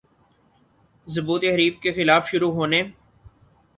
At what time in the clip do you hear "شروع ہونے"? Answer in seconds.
2.29-2.81